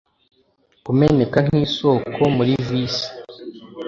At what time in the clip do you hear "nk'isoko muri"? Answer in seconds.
1.47-2.53